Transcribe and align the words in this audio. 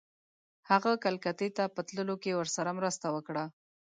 هغه 0.69 0.91
کلکتې 1.03 1.47
ته 1.57 1.63
په 1.75 1.81
تللو 1.87 2.15
کې 2.23 2.37
ورسره 2.39 2.69
مرسته 2.79 3.07
وکړه. 3.15 3.45